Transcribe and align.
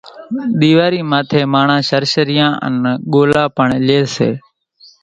ۮيواري 0.59 1.01
ماٿي 1.11 1.41
ماڻۿان 1.53 1.81
شرشريان 1.89 2.51
انين 2.65 2.95
ڳولا 3.13 3.43
پڻ 3.55 3.67
لئي 3.87 4.01
سي، 4.15 4.29